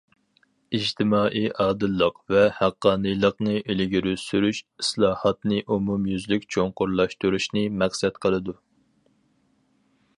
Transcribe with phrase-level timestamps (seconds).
[0.77, 8.57] ئىجتىمائىي ئادىللىق ۋە ھەققانىيلىقنى ئىلگىرى سۈرۈش ئىسلاھاتنى ئومۇميۈزلۈك چوڭقۇرلاشتۇرۇشنى مەقسەت قىلىدۇ.